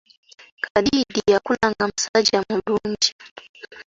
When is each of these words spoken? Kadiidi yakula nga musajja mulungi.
Kadiidi 0.65 1.21
yakula 1.33 1.65
nga 1.71 1.85
musajja 1.91 2.39
mulungi. 2.47 3.09